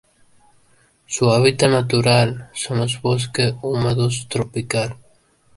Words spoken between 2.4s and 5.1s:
son los bosques húmedos tropical.